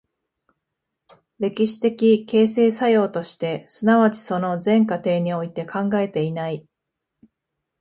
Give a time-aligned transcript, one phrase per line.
[1.37, 1.91] 歴史的
[2.25, 6.65] 形成作用として、即ちその全過程において考えていない。